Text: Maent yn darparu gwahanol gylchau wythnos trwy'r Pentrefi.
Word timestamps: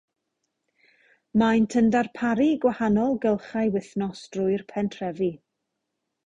Maent 1.41 1.75
yn 1.81 1.91
darparu 1.95 2.47
gwahanol 2.63 3.13
gylchau 3.27 3.69
wythnos 3.77 4.25
trwy'r 4.37 4.65
Pentrefi. 4.73 5.31